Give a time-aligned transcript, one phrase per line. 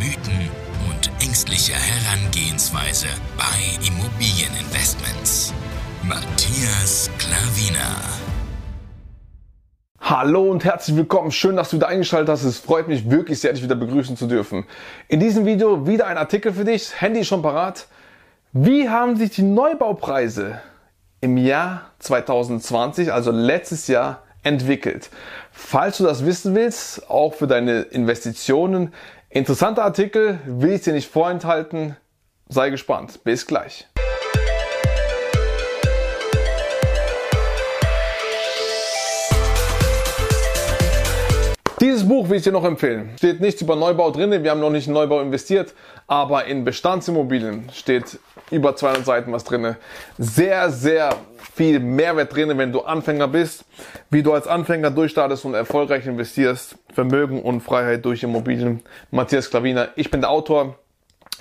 [0.00, 0.48] Mythen
[0.88, 5.52] und ängstliche Herangehensweise bei Immobilieninvestments.
[6.02, 8.00] Matthias Klavina.
[10.00, 11.30] Hallo und herzlich willkommen.
[11.30, 12.44] Schön, dass du wieder eingeschaltet hast.
[12.44, 14.64] Es freut mich wirklich sehr, dich wieder begrüßen zu dürfen.
[15.08, 16.98] In diesem Video wieder ein Artikel für dich.
[16.98, 17.86] Handy schon parat.
[18.54, 20.62] Wie haben sich die Neubaupreise
[21.20, 25.10] im Jahr 2020, also letztes Jahr, entwickelt.
[25.52, 28.94] Falls du das wissen willst, auch für deine Investitionen,
[29.30, 31.96] interessanter Artikel, will ich dir nicht vorenthalten.
[32.48, 33.22] Sei gespannt.
[33.24, 33.88] Bis gleich.
[42.10, 43.10] Buch will ich dir noch empfehlen.
[43.18, 45.74] Steht nichts über Neubau drin, wir haben noch nicht in Neubau investiert,
[46.08, 48.18] aber in Bestandsimmobilien steht
[48.50, 49.76] über 200 Seiten was drin.
[50.18, 51.14] Sehr, sehr
[51.54, 53.64] viel Mehrwert drin, wenn du Anfänger bist,
[54.10, 56.74] wie du als Anfänger durchstartest und erfolgreich investierst.
[56.92, 58.80] Vermögen und Freiheit durch Immobilien.
[59.12, 60.80] Matthias Klaviner, ich bin der Autor.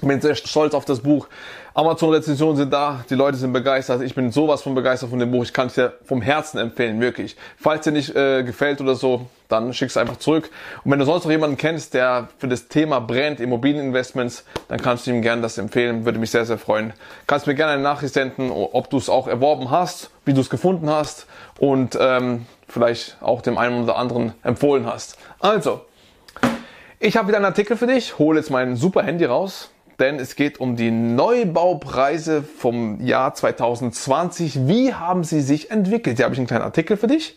[0.02, 1.28] Bin sehr stolz auf das Buch.
[1.74, 4.02] Amazon-Rezensionen sind da, die Leute sind begeistert.
[4.02, 5.44] Ich bin sowas von begeistert von dem Buch.
[5.44, 7.36] Ich kann es dir vom Herzen empfehlen, wirklich.
[7.58, 10.50] Falls dir nicht äh, gefällt oder so, dann schick es einfach zurück.
[10.86, 15.06] Und wenn du sonst noch jemanden kennst, der für das Thema brennt, Immobilieninvestments, dann kannst
[15.06, 16.06] du ihm gerne das empfehlen.
[16.06, 16.94] Würde mich sehr, sehr freuen.
[17.28, 20.50] Kannst mir gerne eine Nachricht senden, ob du es auch erworben hast, wie du es
[20.50, 21.28] gefunden hast
[21.60, 25.18] und ähm, vielleicht auch dem einen oder anderen empfohlen hast.
[25.40, 25.82] Also,
[27.00, 28.18] ich habe wieder einen Artikel für dich.
[28.18, 34.68] Hole jetzt mein super Handy raus denn es geht um die Neubaupreise vom Jahr 2020.
[34.68, 36.18] Wie haben sie sich entwickelt?
[36.18, 37.36] Hier habe ich einen kleinen Artikel für dich.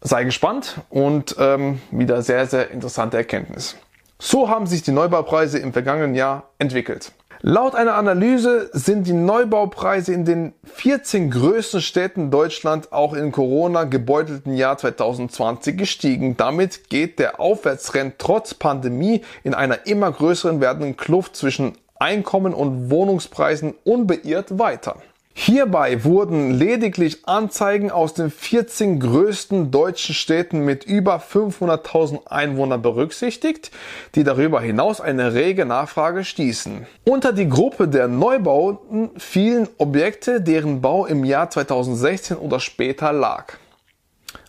[0.00, 3.76] Sei gespannt und ähm, wieder sehr, sehr interessante Erkenntnis.
[4.18, 7.12] So haben sich die Neubaupreise im vergangenen Jahr entwickelt.
[7.46, 13.84] Laut einer Analyse sind die Neubaupreise in den 14 größten Städten Deutschland auch im Corona
[13.84, 16.38] gebeutelten Jahr 2020 gestiegen.
[16.38, 22.90] Damit geht der Aufwärtstrend trotz Pandemie in einer immer größeren werdenden Kluft zwischen Einkommen und
[22.90, 24.96] Wohnungspreisen unbeirrt weiter.
[25.36, 33.72] Hierbei wurden lediglich Anzeigen aus den 14 größten deutschen Städten mit über 500.000 Einwohnern berücksichtigt,
[34.14, 36.86] die darüber hinaus eine rege Nachfrage stießen.
[37.04, 43.54] Unter die Gruppe der Neubauten fielen Objekte, deren Bau im Jahr 2016 oder später lag.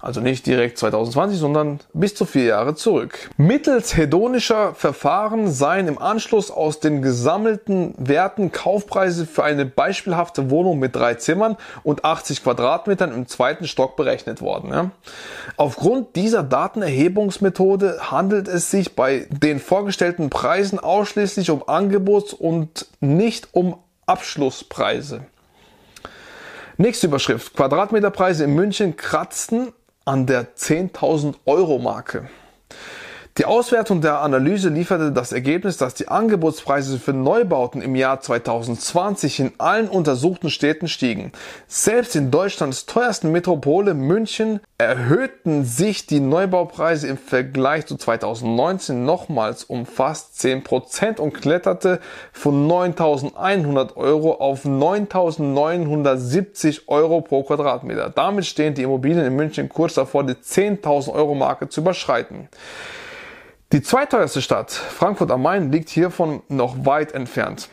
[0.01, 3.29] Also nicht direkt 2020, sondern bis zu vier Jahre zurück.
[3.37, 10.79] Mittels hedonischer Verfahren seien im Anschluss aus den gesammelten Werten Kaufpreise für eine beispielhafte Wohnung
[10.79, 14.71] mit drei Zimmern und 80 Quadratmetern im zweiten Stock berechnet worden.
[14.71, 14.91] Ja.
[15.57, 23.49] Aufgrund dieser Datenerhebungsmethode handelt es sich bei den vorgestellten Preisen ausschließlich um Angebots- und nicht
[23.53, 25.25] um Abschlusspreise.
[26.77, 27.55] Nächste Überschrift.
[27.55, 29.71] Quadratmeterpreise in München kratzten
[30.03, 32.27] an der 10.000 Euro Marke.
[33.37, 39.41] Die Auswertung der Analyse lieferte das Ergebnis, dass die Angebotspreise für Neubauten im Jahr 2020
[39.41, 41.33] in allen untersuchten Städten stiegen.
[41.67, 49.65] Selbst in Deutschlands teuersten Metropole München erhöhten sich die Neubaupreise im Vergleich zu 2019 nochmals
[49.65, 51.99] um fast 10% und kletterte
[52.31, 58.11] von 9.100 Euro auf 9.970 Euro pro Quadratmeter.
[58.11, 62.47] Damit stehen die Immobilien in München kurz davor, die 10.000 Euro Marke zu überschreiten.
[63.75, 67.67] Die zweiteuerste Stadt, Frankfurt am Main, liegt hiervon noch weit entfernt.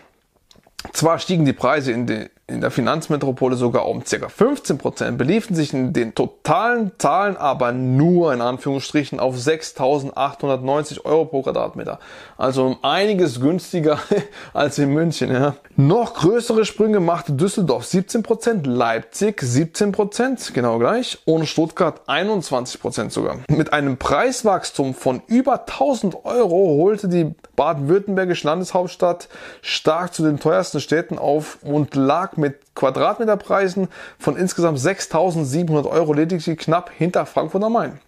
[0.93, 4.29] Zwar stiegen die Preise in, die, in der Finanzmetropole sogar um ca.
[4.29, 11.25] 15 Prozent, beliefen sich in den totalen Zahlen aber nur in Anführungsstrichen auf 6.890 Euro
[11.25, 11.99] pro Quadratmeter.
[12.37, 13.99] Also um einiges günstiger
[14.53, 15.33] als in München.
[15.33, 15.55] Ja.
[15.77, 22.81] Noch größere Sprünge machte Düsseldorf 17 Prozent, Leipzig 17 Prozent, genau gleich, und Stuttgart 21
[22.81, 23.39] Prozent sogar.
[23.49, 29.29] Mit einem Preiswachstum von über 1000 Euro holte die baden-württembergische Landeshauptstadt
[29.63, 36.59] stark zu den teuersten Städten auf und lag mit Quadratmeterpreisen von insgesamt 6.700 Euro lediglich
[36.59, 38.01] knapp hinter Frankfurt am Main.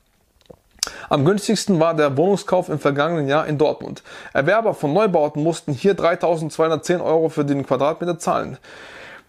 [1.08, 4.02] Am günstigsten war der Wohnungskauf im vergangenen Jahr in Dortmund.
[4.34, 8.58] Erwerber von Neubauten mussten hier 3.210 Euro für den Quadratmeter zahlen.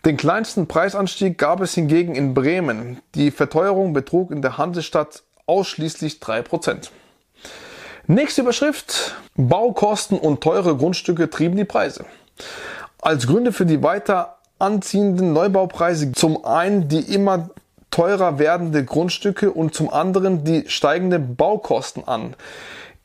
[0.04, 3.02] Den kleinsten Preisanstieg gab es hingegen in Bremen.
[3.16, 6.90] Die Verteuerung betrug in der Hansestadt ausschließlich 3%.
[8.08, 9.16] Nächste Überschrift.
[9.36, 12.06] Baukosten und teure Grundstücke trieben die Preise.
[13.02, 17.50] Als Gründe für die weiter anziehenden Neubaupreise zum einen die immer
[17.92, 22.36] teurer werdende Grundstücke und zum anderen die steigenden Baukosten an.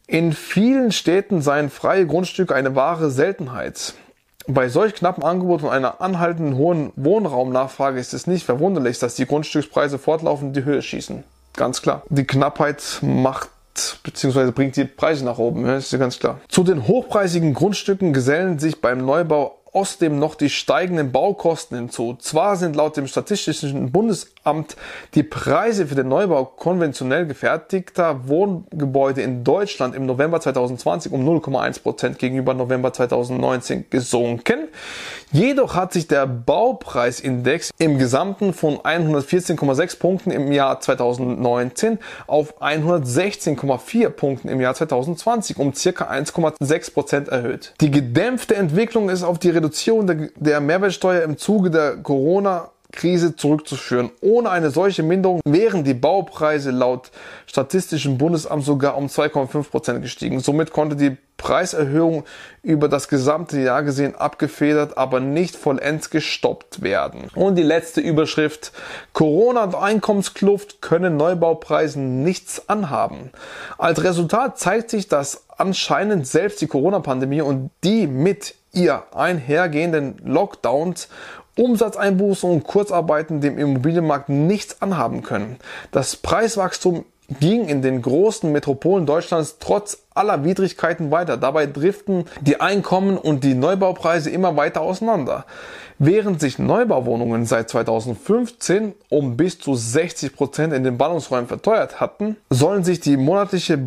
[0.07, 3.95] In vielen Städten seien freie Grundstücke eine wahre Seltenheit.
[4.49, 9.27] Bei solch knappen Angebot und einer anhaltenden hohen Wohnraumnachfrage ist es nicht verwunderlich, dass die
[9.27, 11.23] Grundstückspreise fortlaufend in die Höhe schießen.
[11.55, 12.03] Ganz klar.
[12.09, 13.51] Die Knappheit macht
[14.03, 14.51] bzw.
[14.51, 16.41] bringt die Preise nach oben, das ist ja ganz klar.
[16.49, 22.17] Zu den hochpreisigen Grundstücken gesellen sich beim Neubau außerdem noch die steigenden Baukosten hinzu.
[22.19, 24.77] Zwar sind laut dem Statistischen Bundesamt
[25.15, 31.83] die Preise für den Neubau konventionell gefertigter Wohngebäude in Deutschland im November 2020 um 0,1
[31.83, 34.69] Prozent gegenüber November 2019 gesunken.
[35.33, 44.09] Jedoch hat sich der Baupreisindex im Gesamten von 114,6 Punkten im Jahr 2019 auf 116,4
[44.11, 47.75] Punkten im Jahr 2020 um circa 1,6 Prozent erhöht.
[47.81, 53.37] Die gedämpfte Entwicklung ist auf die Reduzierung der, der Mehrwertsteuer im Zuge der Corona Krise
[53.37, 54.11] zurückzuführen.
[54.21, 57.11] Ohne eine solche Minderung wären die Baupreise laut
[57.47, 60.41] Statistischem Bundesamt sogar um 2,5 Prozent gestiegen.
[60.41, 62.25] Somit konnte die Preiserhöhung
[62.63, 67.31] über das gesamte Jahr gesehen abgefedert, aber nicht vollends gestoppt werden.
[67.35, 68.73] Und die letzte Überschrift.
[69.15, 73.31] Corona und Einkommenskluft können Neubaupreisen nichts anhaben.
[73.79, 81.09] Als Resultat zeigt sich, dass anscheinend selbst die Corona-Pandemie und die mit ihr einhergehenden Lockdowns
[81.57, 85.59] Umsatzeinbußen und Kurzarbeiten dem Immobilienmarkt nichts anhaben können.
[85.91, 87.05] Das Preiswachstum
[87.39, 91.37] ging in den großen Metropolen Deutschlands trotz aller Widrigkeiten weiter.
[91.37, 95.45] Dabei driften die Einkommen und die Neubaupreise immer weiter auseinander.
[95.99, 102.37] Während sich Neubauwohnungen seit 2015 um bis zu 60 Prozent in den Ballungsräumen verteuert hatten,
[102.49, 103.79] sollen sich die monatliche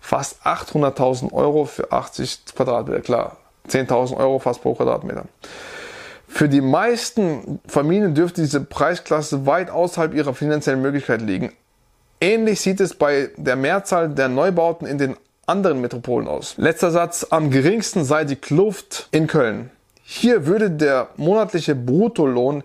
[0.00, 3.36] Fast 800.000 Euro für 80 Quadratmeter, klar.
[3.68, 5.26] 10.000 Euro fast pro Quadratmeter.
[6.34, 11.52] Für die meisten Familien dürfte diese Preisklasse weit außerhalb ihrer finanziellen Möglichkeit liegen.
[12.20, 15.16] Ähnlich sieht es bei der Mehrzahl der Neubauten in den
[15.46, 16.54] anderen Metropolen aus.
[16.56, 17.24] Letzter Satz.
[17.30, 19.70] Am geringsten sei die Kluft in Köln.
[20.02, 22.64] Hier würde der monatliche Bruttolohn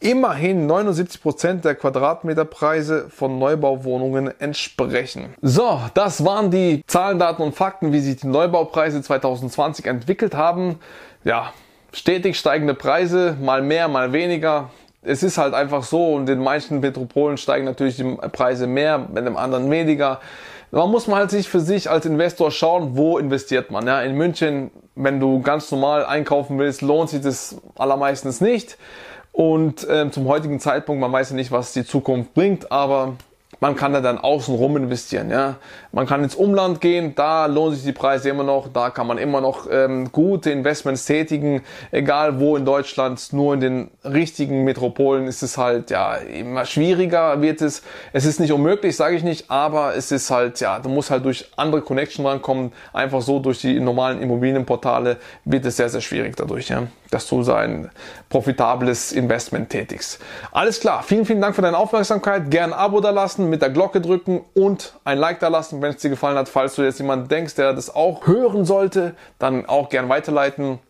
[0.00, 5.34] immerhin 79 Prozent der Quadratmeterpreise von Neubauwohnungen entsprechen.
[5.40, 10.80] So, das waren die Zahlen, Daten und Fakten, wie sich die Neubaupreise 2020 entwickelt haben.
[11.22, 11.52] Ja,
[11.94, 14.70] stetig steigende Preise, mal mehr, mal weniger.
[15.02, 19.24] Es ist halt einfach so und in manchen Metropolen steigen natürlich die Preise mehr, in
[19.24, 20.20] dem anderen weniger.
[20.70, 23.86] Man muss mal halt sich für sich als Investor schauen, wo investiert man.
[23.86, 28.76] Ja, in München, wenn du ganz normal einkaufen willst, lohnt sich das allermeistens nicht.
[29.30, 33.14] Und äh, zum heutigen Zeitpunkt, man weiß ja nicht, was die Zukunft bringt, aber
[33.60, 35.30] man kann da dann außenrum investieren.
[35.30, 35.56] Ja?
[35.94, 39.16] Man kann ins Umland gehen, da lohnen sich die Preise immer noch, da kann man
[39.16, 41.62] immer noch ähm, gute Investments tätigen,
[41.92, 47.40] egal wo in Deutschland, nur in den richtigen Metropolen ist es halt ja immer schwieriger
[47.40, 47.82] wird es.
[48.12, 51.24] Es ist nicht unmöglich, sage ich nicht, aber es ist halt ja, du musst halt
[51.24, 56.34] durch andere Connection rankommen, einfach so durch die normalen Immobilienportale wird es sehr sehr schwierig
[56.36, 57.88] dadurch, ja, dass du so ein
[58.30, 60.20] profitables Investment tätigst.
[60.50, 63.70] Alles klar, vielen vielen Dank für deine Aufmerksamkeit, gern ein Abo da lassen mit der
[63.70, 66.48] Glocke drücken und ein Like da lassen, wenn es dir gefallen hat.
[66.48, 70.80] Falls du jetzt jemanden denkst, der das auch hören sollte, dann auch gern weiterleiten.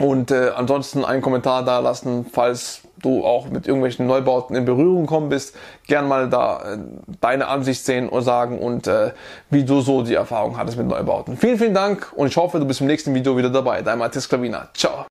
[0.00, 5.02] Und äh, ansonsten einen Kommentar da lassen, falls du auch mit irgendwelchen Neubauten in Berührung
[5.02, 5.54] gekommen bist.
[5.86, 6.78] Gern mal da äh,
[7.20, 9.10] deine Ansicht sehen und sagen und äh,
[9.50, 11.36] wie du so die Erfahrung hattest mit Neubauten.
[11.36, 13.82] Vielen, vielen Dank und ich hoffe, du bist im nächsten Video wieder dabei.
[13.82, 14.68] Dein Matthias Klavina.
[14.72, 14.92] Ciao.